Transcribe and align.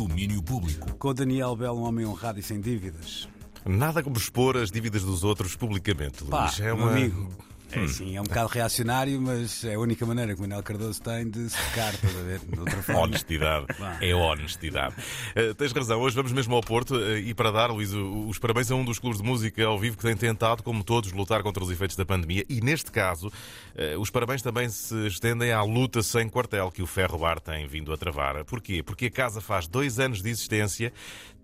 Domínio 0.00 0.42
público. 0.42 0.94
Com 0.94 1.08
o 1.08 1.12
Daniel 1.12 1.54
Belo, 1.54 1.80
um 1.80 1.82
homem 1.82 2.06
honrado 2.06 2.40
e 2.40 2.42
sem 2.42 2.58
dívidas. 2.58 3.28
Nada 3.66 4.02
como 4.02 4.16
expor 4.16 4.56
as 4.56 4.70
dívidas 4.70 5.02
dos 5.02 5.22
outros 5.24 5.54
publicamente, 5.54 6.24
Pá, 6.24 6.44
Luís. 6.44 6.58
É 6.58 6.72
uma... 6.72 6.92
amigo. 6.92 7.28
É 7.72 7.86
sim, 7.86 8.16
é 8.16 8.20
um 8.20 8.24
bocado 8.24 8.48
reacionário, 8.48 9.20
mas 9.20 9.64
é 9.64 9.74
a 9.74 9.78
única 9.78 10.04
maneira 10.04 10.34
que 10.34 10.38
o 10.38 10.42
Manuel 10.42 10.62
Cardoso 10.62 11.00
tem 11.00 11.28
de 11.28 11.48
se 11.48 11.56
ficar, 11.56 11.94
estás 11.94 12.16
a 12.16 12.22
ver? 12.22 12.40
De 12.40 12.58
outra 12.58 12.82
forma. 12.82 13.02
Honestidade. 13.02 13.66
É 14.00 14.14
honestidade. 14.14 14.94
Eh, 15.34 15.54
tens 15.54 15.72
razão, 15.72 16.00
hoje 16.00 16.16
vamos 16.16 16.32
mesmo 16.32 16.54
ao 16.54 16.60
Porto 16.60 16.98
eh, 16.98 17.20
e 17.20 17.34
para 17.34 17.50
dar, 17.50 17.70
Luís, 17.70 17.92
os 17.92 18.38
parabéns 18.38 18.70
a 18.70 18.74
um 18.74 18.84
dos 18.84 18.98
clubes 18.98 19.20
de 19.20 19.26
música 19.26 19.64
ao 19.64 19.78
vivo 19.78 19.96
que 19.96 20.02
tem 20.02 20.16
tentado, 20.16 20.62
como 20.62 20.82
todos, 20.82 21.12
lutar 21.12 21.42
contra 21.42 21.62
os 21.62 21.70
efeitos 21.70 21.96
da 21.96 22.04
pandemia 22.04 22.44
e, 22.48 22.60
neste 22.60 22.90
caso, 22.90 23.30
eh, 23.74 23.96
os 23.96 24.10
parabéns 24.10 24.42
também 24.42 24.68
se 24.68 25.06
estendem 25.06 25.52
à 25.52 25.62
luta 25.62 26.02
sem 26.02 26.28
quartel 26.28 26.70
que 26.70 26.82
o 26.82 26.86
Ferro 26.86 27.18
Bar 27.18 27.40
tem 27.40 27.66
vindo 27.66 27.92
a 27.92 27.96
travar. 27.96 28.44
Porquê? 28.44 28.82
Porque 28.82 29.06
a 29.06 29.10
casa 29.10 29.40
faz 29.40 29.66
dois 29.66 29.98
anos 29.98 30.22
de 30.22 30.30
existência, 30.30 30.92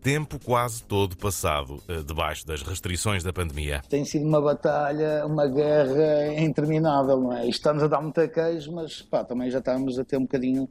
tempo 0.07 0.39
quase 0.39 0.85
todo 0.85 1.17
passado 1.17 1.83
eh, 1.89 2.01
debaixo 2.01 2.47
das 2.47 2.63
restrições 2.63 3.25
da 3.25 3.33
pandemia. 3.33 3.83
tem 3.89 4.05
sido 4.05 4.25
uma 4.25 4.41
batalha, 4.41 5.27
uma 5.27 5.49
guerra 5.49 6.33
interminável, 6.41 7.21
não 7.21 7.33
é? 7.33 7.49
Estamos 7.49 7.83
a 7.83 7.89
dar 7.89 8.01
muita 8.01 8.29
queijo, 8.29 8.71
mas 8.71 9.03
pá, 9.03 9.25
também 9.25 9.51
já 9.51 9.59
estamos 9.59 9.99
a 9.99 10.05
ter 10.05 10.17
um 10.17 10.23
bocadinho 10.23 10.69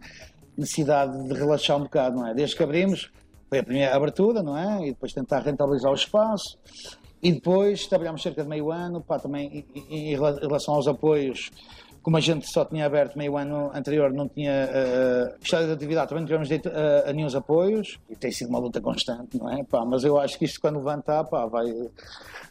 necessidade 0.57 1.21
de 1.27 1.34
relaxar 1.34 1.76
um 1.76 1.84
bocado, 1.84 2.16
não 2.16 2.26
é? 2.26 2.34
Desde 2.34 2.55
que 2.55 2.63
abrimos, 2.63 3.12
foi 3.49 3.59
a 3.59 3.63
primeira 3.63 3.93
abertura, 3.93 4.41
não 4.41 4.57
é? 4.57 4.88
E 4.88 4.91
depois 4.91 5.12
tentar 5.12 5.40
rentabilizar 5.40 5.91
o 5.91 5.95
espaço. 5.95 6.57
E 7.21 7.34
depois 7.34 7.88
trabalhámos 7.88 8.23
cerca 8.23 8.41
de 8.41 8.48
meio 8.48 8.71
ano, 8.71 9.02
pá, 9.02 9.20
também 9.20 9.65
em, 9.76 10.15
relação 10.15 10.76
aos 10.76 10.88
apoios, 10.88 11.52
como 12.05 12.18
a 12.18 12.20
gente 12.20 12.48
só 12.48 12.64
tinha 12.64 12.86
aberto 12.86 13.18
meio 13.18 13.36
ano 13.36 13.72
anterior, 13.73 14.13
não 14.13 14.30
tinha 14.30 14.70
uh, 14.70 15.44
estado 15.44 15.66
de 15.66 15.72
atividade, 15.72 16.09
também 16.09 16.22
não 16.22 16.27
tivemos 16.27 16.48
direito 16.48 16.70
a, 16.70 17.09
a 17.09 17.12
nenhum 17.12 17.36
apoios, 17.36 18.00
e 18.08 18.16
tem 18.16 18.32
sido 18.32 18.50
uma 18.50 18.59
luta 18.59 18.80
constante, 18.80 19.40
não 19.40 19.52
é? 19.52 19.63
Pá, 19.63 19.84
mas 19.84 20.04
eu 20.04 20.20
acho 20.20 20.38
que 20.38 20.46
isto 20.46 20.62
quando 20.62 20.77
levantar, 20.77 21.24
pá, 21.24 21.48
vai, 21.48 21.66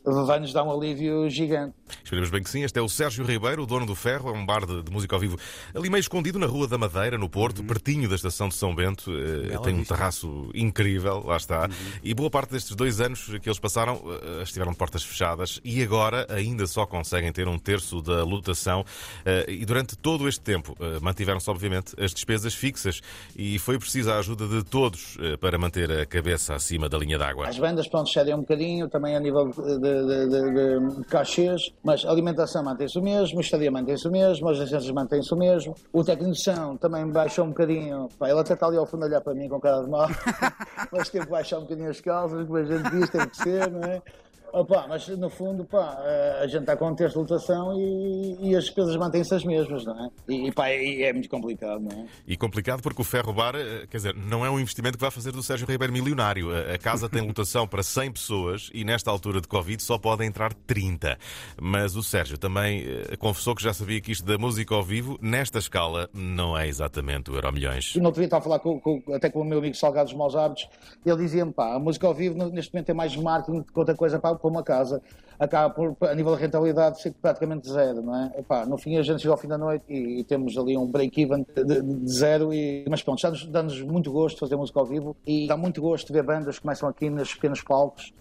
vai 0.05 0.38
nos 0.38 0.52
dar 0.52 0.62
um 0.62 0.70
alívio 0.70 1.28
gigante. 1.30 1.74
Esperemos 2.02 2.30
bem 2.30 2.42
que 2.42 2.50
sim. 2.50 2.62
Este 2.62 2.78
é 2.78 2.83
o 2.83 2.88
Sérgio 2.88 3.24
Ribeiro, 3.24 3.62
o 3.62 3.66
dono 3.66 3.86
do 3.86 3.94
Ferro, 3.94 4.28
é 4.28 4.33
um 4.33 4.44
bar 4.44 4.66
de, 4.66 4.83
de 4.83 4.91
música 4.91 5.16
ao 5.16 5.20
vivo 5.20 5.38
ali 5.74 5.88
meio 5.88 6.00
escondido 6.00 6.38
na 6.38 6.47
Rua 6.47 6.69
da 6.69 6.77
Madeira, 6.77 7.16
no 7.16 7.28
Porto, 7.28 7.64
pertinho 7.64 8.08
da 8.08 8.14
estação 8.14 8.48
de 8.48 8.55
São 8.55 8.75
Bento. 8.75 9.10
Eh, 9.10 9.48
Bela 9.48 9.62
tem 9.62 9.75
um 9.75 9.78
vista. 9.78 9.94
terraço 9.94 10.50
incrível, 10.55 11.22
lá 11.25 11.36
está. 11.36 11.69
E 12.02 12.12
boa 12.12 12.30
parte 12.30 12.52
destes 12.52 12.77
dois 12.77 13.00
anos 13.00 13.25
que 13.41 13.48
eles 13.48 13.58
passaram 13.58 14.00
eh, 14.38 14.42
estiveram 14.42 14.72
de 14.72 14.78
portas 14.78 15.02
fechadas 15.02 15.60
e 15.64 15.82
agora 15.82 16.27
ainda 16.28 16.66
só 16.66 16.84
conseguem 16.86 17.32
ter 17.32 17.48
um 17.48 17.58
terço 17.58 18.02
da 18.02 18.25
lotação. 18.25 18.84
Eh, 19.25 19.47
e 19.48 19.64
durante 19.64 19.97
todo 19.97 20.28
este 20.28 20.41
tempo 20.41 20.77
mantiveram-se, 21.00 21.48
obviamente, 21.48 21.94
as 21.98 22.12
despesas 22.12 22.55
fixas 22.55 23.00
e 23.36 23.58
foi 23.58 23.78
precisa 23.78 24.14
a 24.14 24.19
ajuda 24.19 24.47
de 24.47 24.62
todos 24.62 25.16
para 25.41 25.58
manter 25.58 25.91
a 25.91 26.06
cabeça 26.06 26.55
acima 26.55 26.88
da 26.88 26.98
linha 26.98 27.19
d'água. 27.19 27.48
As 27.48 27.56
vendas, 27.56 27.88
pronto, 27.88 28.10
cedem 28.10 28.34
um 28.34 28.41
bocadinho, 28.41 28.88
também 28.88 29.16
a 29.16 29.20
nível 29.20 29.50
de, 29.50 29.78
de, 30.03 30.28
de, 30.28 30.97
de 30.97 31.05
cachês, 31.05 31.73
mas 31.83 32.05
a 32.05 32.11
alimentação 32.11 32.62
mantém-se 32.62 32.98
o 32.98 33.03
mesmo, 33.03 33.39
a 33.39 33.41
estadia 33.41 33.70
mantém-se 33.70 34.09
o 34.09 34.11
mesmo, 34.11 34.48
as 34.48 34.59
licenças 34.59 34.91
mantêm-se 34.91 35.33
o 35.33 35.37
mesmo, 35.37 35.75
o 35.92 36.03
técnico 36.03 36.33
de 36.33 36.42
som 36.42 36.77
também 36.77 37.06
baixou 37.06 37.45
um 37.45 37.48
bocadinho, 37.48 38.09
pá, 38.19 38.31
ele 38.31 38.41
até 38.41 38.55
está 38.55 38.67
ali 38.67 38.77
ao 38.77 38.87
fundo 38.87 39.05
a 39.05 39.06
olhar 39.06 39.20
para 39.20 39.34
mim 39.34 39.48
com 39.48 39.61
cara 39.61 39.83
de 39.83 39.91
mal, 39.91 40.09
mas 40.92 41.09
teve 41.09 41.25
que 41.25 41.31
baixar 41.31 41.59
um 41.59 41.62
bocadinho 41.62 41.91
as 41.91 42.00
calças, 42.00 42.47
como 42.47 42.59
a 42.59 42.65
gente 42.65 42.91
diz, 42.91 43.11
tem 43.11 43.28
que 43.28 43.37
ser, 43.37 43.70
não 43.70 43.81
é? 43.81 44.03
Opa, 44.56 44.86
mas 44.88 45.08
no 45.08 45.28
fundo, 45.28 45.64
pá, 45.64 45.98
eh, 46.05 46.38
a 46.42 46.47
gente 46.47 46.60
está 46.60 46.77
com 46.77 46.88
um 46.88 46.94
terço 46.94 47.14
de 47.14 47.19
lotação 47.33 47.77
e, 47.77 48.50
e 48.50 48.56
as 48.56 48.64
despesas 48.64 48.94
mantêm-se 48.97 49.34
as 49.34 49.44
mesmas, 49.44 49.84
não 49.84 50.05
é? 50.05 50.10
E, 50.33 50.52
pá, 50.52 50.70
e 50.72 51.02
é 51.02 51.12
muito 51.12 51.28
complicado, 51.28 51.80
não 51.80 51.91
é? 51.91 52.06
E 52.27 52.36
complicado 52.36 52.80
porque 52.80 53.00
o 53.02 53.05
Ferro 53.05 53.32
Bar, 53.32 53.56
eh, 53.56 53.86
quer 53.91 53.97
dizer, 53.97 54.14
não 54.14 54.47
é 54.47 54.50
um 54.50 54.60
investimento 54.60 54.97
que 54.97 55.00
vai 55.02 55.10
fazer 55.10 55.32
do 55.32 55.42
Sérgio 55.42 55.66
Ribeiro 55.66 55.92
milionário. 55.92 56.50
A 56.55 56.75
a 56.75 56.78
casa 56.78 57.08
tem 57.08 57.20
lotação 57.27 57.66
para 57.66 57.82
100 57.82 58.12
pessoas 58.12 58.70
e 58.72 58.84
nesta 58.84 59.10
altura 59.10 59.41
de 59.41 59.48
Covid 59.48 59.82
só 59.82 59.98
podem 59.98 60.28
entrar 60.28 60.52
30. 60.55 61.19
Mas 61.60 61.97
o 61.97 62.02
Sérgio 62.02 62.38
também 62.38 62.84
eh, 62.87 63.16
confessou 63.16 63.54
que 63.56 63.62
já 63.62 63.72
sabia 63.72 64.00
que 64.00 64.12
isto 64.12 64.25
da 64.25 64.38
música 64.38 64.72
ao 64.75 64.82
vivo, 64.84 65.19
nesta 65.20 65.59
escala, 65.59 66.09
não 66.14 66.56
é 66.56 66.69
exatamente 66.69 67.31
o 67.31 67.34
Euro 67.34 67.53
Milhões. 67.53 67.94
E 67.97 67.98
no 67.98 68.06
outro 68.06 68.20
dia 68.20 68.26
estava 68.26 68.41
a 68.41 68.44
falar 68.44 68.59
com, 68.60 68.78
com- 68.81 69.03
até 69.14 69.28
com 69.31 69.41
o 69.41 69.44
meu 69.44 69.59
amigo 69.59 69.75
Salgado 69.75 70.10
dos 70.10 70.16
Maus 70.19 70.37
Hábitos, 70.37 70.69
ele 71.04 71.16
dizia-me, 71.16 71.53
pá, 71.53 71.75
a 71.75 71.78
música 71.78 72.06
ao 72.06 72.14
vivo 72.14 72.37
neste 72.50 72.72
momento 72.72 72.91
é 72.91 72.94
mais 72.94 73.16
marketing 73.16 73.59
do 73.59 73.64
que 73.64 73.78
outra 73.78 73.94
coisa 73.97 74.19
para, 74.19 74.37
para 74.44 74.50
uma 74.50 74.62
casa. 74.62 75.00
Acaba 75.38 75.72
por, 75.75 75.97
a 76.09 76.15
nível 76.15 76.37
de 76.37 76.43
rentabilidade, 76.43 77.00
ser 77.03 77.12
praticamente 77.21 77.69
zero, 77.69 78.03
não 78.03 78.15
é? 78.15 78.38
Epá, 78.38 78.65
no 78.65 78.78
fim 78.78 78.97
a 78.99 79.03
gente 79.03 79.21
chega 79.21 79.32
ao 79.32 79.37
fim 79.38 79.49
da 79.49 79.59
noite 79.59 79.84
e, 79.88 80.21
e 80.21 80.25
temos 80.25 80.56
ali 80.56 80.77
um 80.77 80.87
break-even 80.87 81.44
de, 81.56 81.65
de- 81.82 82.09
zero, 82.09 82.55
e, 82.55 82.84
mas 82.88 83.03
pronto, 83.03 83.21
dá-nos 83.21 83.47
dá-nos 83.47 83.82
muito 83.82 84.12
gosto 84.12 84.38
fazer 84.38 84.55
música 84.55 84.78
ao 84.78 84.87
vivo 84.87 85.16
e 85.27 85.49
dá 85.49 85.56
muito 85.56 85.81
gosto 85.82 86.12
ver 86.12 86.22
bandas 86.22 86.56
que 86.56 86.62
começam 86.62 86.88
aqui 86.88 87.10
nos 87.10 87.34
pequenos 87.34 87.62
palcos 87.62 88.12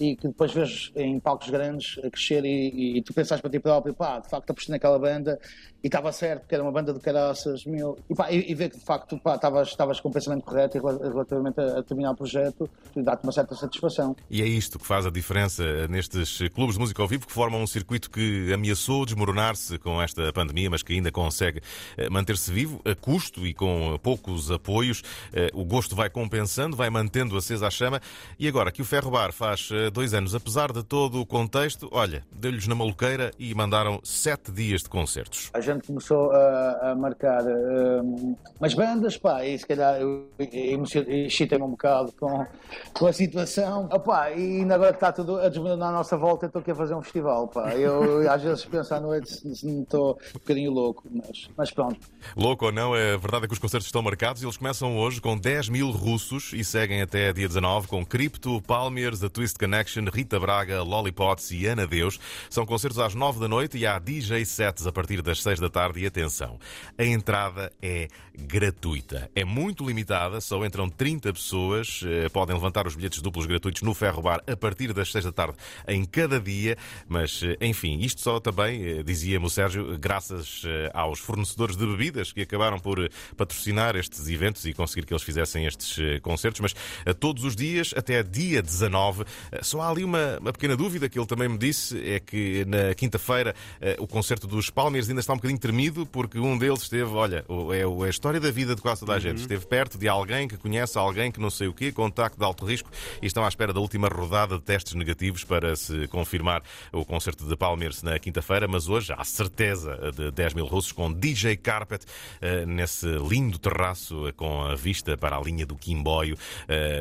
e 0.00 0.16
que 0.16 0.28
depois 0.28 0.52
vês 0.52 0.92
em 0.96 1.18
palcos 1.20 1.50
grandes 1.50 1.98
a 2.04 2.10
crescer 2.10 2.44
e, 2.44 2.98
e 2.98 3.02
tu 3.02 3.12
pensas 3.12 3.40
para 3.40 3.50
ti 3.50 3.58
próprio, 3.58 3.94
pá, 3.94 4.18
de 4.20 4.28
facto 4.28 4.50
apostei 4.50 4.72
naquela 4.72 4.98
banda 4.98 5.38
e 5.82 5.86
estava 5.86 6.10
certo, 6.12 6.40
porque 6.40 6.54
era 6.56 6.64
uma 6.64 6.72
banda 6.72 6.92
de 6.92 6.98
caraças, 7.00 7.64
meu, 7.64 7.96
e, 8.10 8.14
pá, 8.14 8.32
e, 8.32 8.50
e 8.50 8.54
ver 8.54 8.68
que 8.70 8.78
de 8.78 8.84
facto 8.84 9.20
estavas, 9.64 10.00
com 10.00 10.08
o 10.08 10.12
pensamento 10.12 10.42
correto 10.44 10.78
rela- 10.78 11.08
relativamente 11.08 11.60
a, 11.60 11.78
a 11.78 11.82
terminar 11.82 12.10
o 12.12 12.16
projeto 12.16 12.68
dá-te 12.96 13.22
uma 13.22 13.32
certa 13.32 13.54
satisfação. 13.54 14.16
E 14.30 14.42
é 14.42 14.46
isto 14.46 14.78
que 14.78 14.86
faz 14.86 15.06
a 15.06 15.10
diferença 15.10 15.86
nestes 15.88 16.38
clubes 16.54 16.74
de 16.74 16.80
música 16.80 17.00
ao 17.00 17.06
vivo 17.08 17.26
que 17.26 17.32
formam 17.32 17.62
um 17.62 17.66
circuito 17.66 18.10
que 18.10 18.52
ameaçou 18.52 19.04
desmoronar-se 19.06 19.78
com 19.78 20.02
esta 20.02 20.32
pandemia, 20.32 20.68
mas 20.68 20.82
que 20.82 20.92
ainda 20.94 21.12
consegue 21.12 21.60
eh, 21.96 22.08
manter-se 22.10 22.50
vivo 22.52 22.80
a 22.84 22.94
custo 22.94 23.46
e 23.46 23.54
com 23.54 23.98
poucos 24.02 24.50
apoios. 24.50 25.02
Eh, 25.32 25.50
O 25.54 25.64
gosto 25.64 25.94
vai 25.94 26.10
compensando, 26.10 26.76
vai 26.76 26.90
mantendo 26.90 27.36
acesa 27.36 27.66
a 27.68 27.70
chama. 27.70 28.00
E 28.38 28.48
agora 28.48 28.72
que 28.72 28.82
o 28.82 28.84
Ferro 28.84 29.10
Bar 29.10 29.32
faz 29.32 29.68
eh, 29.72 29.87
dois 29.90 30.14
anos, 30.14 30.34
apesar 30.34 30.72
de 30.72 30.82
todo 30.82 31.20
o 31.20 31.26
contexto, 31.26 31.88
olha, 31.92 32.24
deu-lhes 32.32 32.66
na 32.66 32.74
maluqueira 32.74 33.30
e 33.38 33.54
mandaram 33.54 34.00
sete 34.02 34.50
dias 34.50 34.82
de 34.82 34.88
concertos. 34.88 35.50
A 35.54 35.60
gente 35.60 35.86
começou 35.86 36.30
a, 36.32 36.90
a 36.90 36.94
marcar 36.94 37.42
hum, 37.44 38.36
umas 38.58 38.74
bandas, 38.74 39.16
pá, 39.16 39.44
e 39.44 39.58
se 39.58 39.66
calhar 39.66 40.00
eu 40.00 40.28
excitei-me 40.38 41.64
um 41.64 41.70
bocado 41.70 42.12
com, 42.18 42.46
com 42.92 43.06
a 43.06 43.12
situação. 43.12 43.88
Opá, 43.92 44.30
e 44.30 44.60
ainda 44.60 44.74
agora 44.74 44.92
que 44.92 44.96
está 44.96 45.12
tudo 45.12 45.38
a 45.38 45.48
desmoronar 45.48 45.90
à 45.90 45.92
nossa 45.92 46.16
volta, 46.16 46.46
estou 46.46 46.60
aqui 46.60 46.70
a 46.70 46.74
fazer 46.74 46.94
um 46.94 47.02
festival, 47.02 47.48
pá. 47.48 47.74
Eu 47.74 48.30
às 48.30 48.42
vezes 48.42 48.64
penso 48.64 48.94
à 48.94 49.00
noite 49.00 49.30
se 49.30 49.66
não 49.66 49.82
estou 49.82 50.18
um 50.30 50.38
bocadinho 50.38 50.70
louco, 50.70 51.04
mas, 51.10 51.48
mas 51.56 51.70
pronto. 51.70 51.98
Louco 52.36 52.66
ou 52.66 52.72
não, 52.72 52.94
a 52.94 53.16
verdade 53.16 53.44
é 53.44 53.46
que 53.46 53.52
os 53.52 53.58
concertos 53.58 53.86
estão 53.86 54.02
marcados 54.02 54.42
e 54.42 54.44
eles 54.44 54.56
começam 54.56 54.96
hoje 54.96 55.20
com 55.20 55.36
10 55.36 55.68
mil 55.68 55.90
russos 55.90 56.52
e 56.52 56.64
seguem 56.64 57.02
até 57.02 57.32
dia 57.32 57.48
19 57.48 57.88
com 57.88 58.04
Crypto, 58.04 58.60
Palmiers, 58.62 59.20
The 59.20 59.28
Twist 59.28 59.58
Connection, 59.78 60.04
Rita 60.12 60.40
Braga, 60.40 60.82
Lollipots 60.82 61.52
e 61.52 61.66
Ana 61.66 61.86
Deus. 61.86 62.18
São 62.50 62.66
concertos 62.66 62.98
às 62.98 63.14
9 63.14 63.38
da 63.38 63.46
noite 63.46 63.78
e 63.78 63.86
há 63.86 63.98
DJ 63.98 64.44
sets 64.44 64.86
a 64.86 64.92
partir 64.92 65.22
das 65.22 65.40
6 65.42 65.60
da 65.60 65.70
tarde. 65.70 66.00
E 66.00 66.06
atenção, 66.06 66.58
a 66.96 67.04
entrada 67.04 67.72
é 67.80 68.08
gratuita. 68.36 69.30
É 69.34 69.44
muito 69.44 69.86
limitada, 69.86 70.40
só 70.40 70.64
entram 70.64 70.88
30 70.88 71.32
pessoas. 71.32 72.00
Eh, 72.04 72.28
Podem 72.28 72.54
levantar 72.54 72.86
os 72.86 72.94
bilhetes 72.94 73.22
duplos 73.22 73.46
gratuitos 73.46 73.82
no 73.82 73.94
Ferro 73.94 74.22
Bar 74.22 74.42
a 74.46 74.56
partir 74.56 74.92
das 74.92 75.12
6 75.12 75.26
da 75.26 75.32
tarde 75.32 75.56
em 75.86 76.04
cada 76.04 76.40
dia. 76.40 76.76
Mas, 77.08 77.40
eh, 77.42 77.56
enfim, 77.60 78.00
isto 78.00 78.20
só 78.20 78.40
também, 78.40 78.82
eh, 78.82 79.02
dizia-me 79.02 79.46
o 79.46 79.50
Sérgio, 79.50 79.96
graças 79.98 80.62
aos 80.92 81.18
fornecedores 81.18 81.76
de 81.76 81.86
bebidas 81.86 82.32
que 82.32 82.42
acabaram 82.42 82.78
por 82.78 83.08
patrocinar 83.36 83.96
estes 83.96 84.28
eventos 84.28 84.64
e 84.64 84.72
conseguir 84.72 85.06
que 85.06 85.12
eles 85.12 85.22
fizessem 85.22 85.66
estes 85.66 86.20
concertos. 86.20 86.60
Mas 86.60 86.74
todos 87.20 87.44
os 87.44 87.54
dias, 87.54 87.92
até 87.96 88.22
dia 88.22 88.62
19, 88.62 89.24
eh, 89.52 89.62
só 89.68 89.82
há 89.82 89.90
ali 89.90 90.02
uma, 90.02 90.38
uma 90.38 90.52
pequena 90.52 90.76
dúvida 90.76 91.08
que 91.08 91.18
ele 91.18 91.26
também 91.26 91.48
me 91.48 91.58
disse: 91.58 91.98
é 92.02 92.18
que 92.18 92.64
na 92.64 92.94
quinta-feira 92.94 93.54
eh, 93.80 93.96
o 93.98 94.06
concerto 94.06 94.46
dos 94.46 94.70
Palmeiras 94.70 95.08
ainda 95.08 95.20
está 95.20 95.32
um 95.34 95.36
bocadinho 95.36 95.60
tremido, 95.60 96.06
porque 96.06 96.38
um 96.38 96.56
deles 96.56 96.82
esteve, 96.82 97.10
olha, 97.12 97.44
é 97.74 97.78
é 97.78 98.06
a 98.06 98.10
história 98.10 98.40
da 98.40 98.50
vida 98.50 98.74
de 98.74 98.80
quase 98.80 99.00
toda 99.00 99.14
a 99.14 99.18
gente. 99.18 99.40
Esteve 99.40 99.66
perto 99.66 99.98
de 99.98 100.08
alguém 100.08 100.48
que 100.48 100.56
conhece 100.56 100.96
alguém 100.96 101.30
que 101.30 101.38
não 101.38 101.50
sei 101.50 101.68
o 101.68 101.74
quê, 101.74 101.92
contacto 101.92 102.38
de 102.38 102.44
alto 102.44 102.64
risco, 102.64 102.90
e 103.20 103.26
estão 103.26 103.44
à 103.44 103.48
espera 103.48 103.72
da 103.72 103.80
última 103.80 104.08
rodada 104.08 104.56
de 104.56 104.62
testes 104.62 104.94
negativos 104.94 105.44
para 105.44 105.76
se 105.76 106.08
confirmar 106.08 106.62
o 106.92 107.04
concerto 107.04 107.46
de 107.46 107.56
Palmeiras 107.56 108.02
na 108.02 108.18
quinta-feira. 108.18 108.66
Mas 108.66 108.88
hoje 108.88 109.12
há 109.16 109.24
certeza 109.24 110.10
de 110.16 110.30
10 110.30 110.54
mil 110.54 110.66
russos 110.66 110.92
com 110.92 111.12
DJ 111.12 111.56
Carpet 111.56 112.04
eh, 112.40 112.64
nesse 112.64 113.06
lindo 113.06 113.58
terraço 113.58 114.28
eh, 114.28 114.32
com 114.32 114.62
a 114.62 114.74
vista 114.74 115.16
para 115.16 115.36
a 115.36 115.40
linha 115.40 115.66
do 115.66 115.76
Quimboio, 115.76 116.36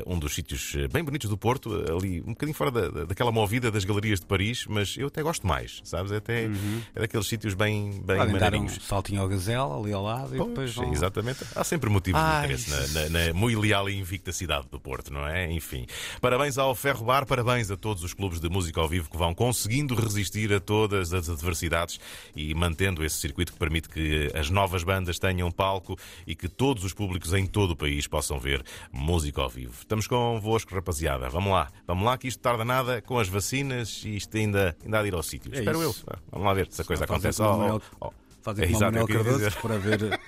um 0.06 0.19
dos 0.19 0.34
sítios 0.34 0.75
bem 0.92 1.04
bonitos 1.04 1.30
do 1.30 1.38
Porto, 1.38 1.74
ali 1.96 2.22
um 2.22 2.34
bocadinho 2.34 2.56
fora 2.57 2.71
da, 2.71 3.06
daquela 3.06 3.31
movida 3.31 3.71
das 3.71 3.86
galerias 3.86 4.19
de 4.19 4.25
Paris, 4.25 4.65
mas 4.68 4.95
eu 4.98 5.07
até 5.07 5.21
gosto 5.21 5.45
mais, 5.48 5.81
sabes? 5.83 6.12
É 6.12 6.18
até 6.18 6.48
Uhum. 6.48 6.81
é 6.95 7.00
daqueles 7.01 7.27
sítios 7.27 7.54
bem, 7.54 7.92
bem 7.92 8.18
Podem 8.18 8.18
dar 8.18 8.25
um 8.25 8.31
maneirinhos. 8.31 8.80
saltinho 8.86 9.21
ao 9.21 9.27
gazela 9.27 9.77
ali 9.80 9.94
ao 9.94 10.04
lado 10.04 10.33
e 10.33 10.38
Pois, 10.38 10.50
depois 10.50 10.74
vão... 10.75 10.92
Exatamente. 10.94 11.45
Há 11.56 11.63
sempre 11.63 11.89
motivos 11.89 12.19
Ai. 12.21 12.48
de 12.48 12.54
interesse 12.54 12.94
na, 12.94 13.09
na, 13.09 13.27
na 13.27 13.33
muito 13.33 13.59
leal 13.59 13.89
e 13.89 13.98
invicta 13.98 14.31
cidade 14.31 14.68
do 14.71 14.80
Porto, 14.80 15.12
não 15.13 15.25
é? 15.27 15.51
Enfim. 15.51 15.86
Parabéns 16.21 16.57
ao 16.57 16.74
Ferro 16.75 17.06
Bar, 17.06 17.25
parabéns 17.25 17.69
a 17.71 17.77
todos 17.77 18.04
os 18.04 18.13
clubes 18.13 18.39
de 18.39 18.50
música 18.50 18.80
ao 18.81 18.88
vivo 18.88 19.09
que 19.09 19.18
vão 19.18 19.33
conseguindo 19.33 19.94
resistir 19.95 20.51
a 20.54 20.59
todas 20.59 21.13
as 21.13 21.30
adversidades 21.30 22.00
e 22.36 22.54
mantendo 22.54 23.04
esse 23.06 23.18
circuito 23.18 23.54
que 23.54 23.59
permite 23.59 23.89
que 23.89 24.31
as 24.33 24.50
novas 24.50 24.83
bandas 24.83 25.19
tenham 25.19 25.51
palco 25.51 25.98
e 26.25 26.36
que 26.36 26.48
todos 26.48 26.83
os 26.83 26.94
públicos 26.94 27.33
em 27.33 27.45
todo 27.45 27.71
o 27.71 27.75
país 27.75 28.07
possam 28.07 28.39
ver 28.39 28.63
música 28.92 29.42
ao 29.42 29.50
vivo. 29.50 29.74
Estamos 29.80 30.07
convosco, 30.07 30.74
rapaziada. 30.74 31.30
Vamos 31.30 31.51
lá. 31.51 31.69
Vamos 31.86 32.06
lá 32.06 32.18
que 32.18 32.27
isto 32.27 32.39
tarda 32.50 32.66
nada 32.66 33.02
com 33.02 33.18
as 33.20 33.28
vacinas 33.28 34.02
e 34.06 34.16
isto 34.18 34.36
ainda, 34.38 34.76
ainda 34.84 35.00
há 35.00 35.02
de 35.02 35.08
ir 35.10 35.14
ao 35.14 35.24
sítio. 35.24 35.52
É 35.54 35.60
Espero 35.60 35.90
isso. 35.90 36.04
eu. 36.10 36.18
Vamos 36.32 36.46
lá 36.48 36.54
ver 36.54 36.68
se 36.72 36.82
a 36.82 36.86
coisa 36.86 37.04
acontece. 37.06 37.42
Oh, 37.42 37.58
Manuel- 37.58 37.82
oh, 38.02 38.08
oh. 38.08 38.14
Fazem 38.42 38.64
É 38.64 38.68
como 38.68 38.78
o 38.80 38.82
Manuel 38.82 39.02
eu 39.02 39.08
queria 39.08 39.24
Cardoso 39.24 39.46
dizer. 39.46 39.62
para 39.62 39.78
ver, 39.78 40.20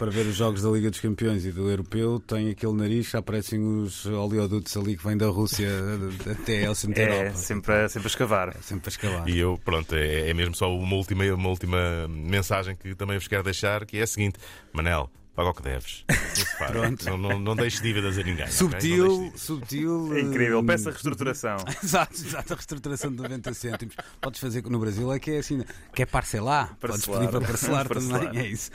para 0.00 0.10
ver 0.10 0.26
os 0.26 0.34
jogos 0.34 0.62
da 0.62 0.68
Liga 0.70 0.90
dos 0.90 0.98
Campeões 0.98 1.44
e 1.46 1.52
do 1.52 1.70
Europeu. 1.70 2.18
Tem 2.18 2.50
aquele 2.50 2.72
nariz, 2.72 3.08
já 3.08 3.20
aparecem 3.20 3.60
os 3.60 4.04
oleodutos 4.04 4.76
ali 4.76 4.96
que 4.96 5.04
vêm 5.06 5.16
da 5.16 5.28
Rússia 5.28 5.68
até 6.28 6.66
ao 6.66 6.74
centro 6.74 6.96
da 6.96 7.02
É, 7.08 7.20
Europa. 7.20 7.36
sempre, 7.38 7.72
a- 7.74 7.88
sempre 7.88 8.06
a 8.08 8.10
escavar. 8.10 8.48
É 8.48 8.60
sempre 8.62 8.88
a 8.88 8.90
escavar. 8.90 9.28
E 9.28 9.38
eu, 9.38 9.60
pronto, 9.64 9.94
é, 9.94 10.28
é 10.28 10.34
mesmo 10.34 10.56
só 10.56 10.74
uma 10.76 10.96
última, 10.96 11.24
uma 11.32 11.48
última 11.50 12.08
mensagem 12.08 12.74
que 12.74 12.96
também 12.96 13.16
vos 13.16 13.28
quero 13.28 13.44
deixar, 13.44 13.86
que 13.86 13.98
é 13.98 14.02
a 14.02 14.06
seguinte: 14.08 14.40
Manel, 14.72 15.08
paga 15.38 15.50
o 15.50 15.54
que 15.54 15.62
deves. 15.62 16.04
Não 16.10 16.16
se 16.34 16.58
faz. 16.58 16.70
Pronto. 16.72 17.04
Não, 17.04 17.16
não, 17.16 17.38
não 17.38 17.56
deixes 17.56 17.80
dívidas 17.80 18.18
a 18.18 18.22
ninguém. 18.22 18.46
Subtil, 18.48 19.08
dívidas. 19.08 19.40
subtil. 19.40 20.16
É 20.16 20.20
incrível, 20.20 20.58
hum, 20.60 20.66
peça 20.66 20.90
reestruturação. 20.90 21.56
Exato, 21.82 22.14
exato, 22.14 22.52
a 22.52 22.56
reestruturação 22.56 23.10
de 23.10 23.16
90 23.16 23.54
cêntimos. 23.54 23.94
Podes 24.20 24.40
fazer 24.40 24.64
no 24.64 24.78
Brasil 24.80 25.12
é 25.12 25.18
que 25.20 25.30
é 25.30 25.38
assim, 25.38 25.64
quer 25.94 26.06
parcelar, 26.06 26.76
podes 26.80 27.06
Parcelar. 27.06 27.20
pedir 27.20 27.30
para 27.30 27.40
parcelar, 27.40 27.86
Parcelar. 27.88 28.20
também, 28.26 28.40
é 28.40 28.46
isso. 28.48 28.70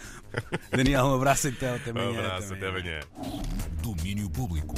Daniel, 0.71 1.05
um 1.05 1.15
abraço 1.15 1.49
então, 1.49 1.75
até 1.75 1.91
amanhã. 1.91 2.11
Um 2.11 2.19
abraço, 2.19 2.53
até 2.53 2.67
amanhã. 2.67 2.99
Domínio 3.81 4.29
Público. 4.29 4.75